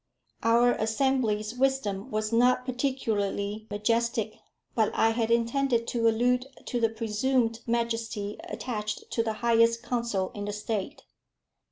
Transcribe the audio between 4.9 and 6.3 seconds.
I had intended to